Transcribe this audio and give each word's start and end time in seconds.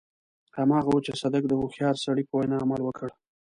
هماغه 0.57 0.89
و 0.91 1.03
چې 1.05 1.11
صدک 1.21 1.43
د 1.47 1.53
هوښيار 1.59 1.95
سړي 2.05 2.23
په 2.25 2.33
وينا 2.37 2.57
عمل 2.63 2.81
وکړ. 2.83 3.09